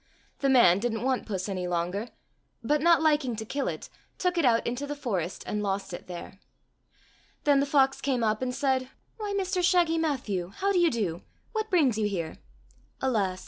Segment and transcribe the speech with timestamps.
[0.39, 2.07] The man didn't want puss any longer,
[2.63, 6.07] but not liking to kill it, took it out into the forest and lost it
[6.07, 6.39] there.
[7.43, 10.53] Then the fox came up and said,'' Why, Mr Shaggy Matthew!
[10.55, 11.21] How d'ye do!
[11.51, 12.39] What brings you here
[12.99, 13.39] }"—"Alas!